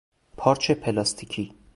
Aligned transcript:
پارچ 0.37 0.71
پلاستیکی 0.71 1.53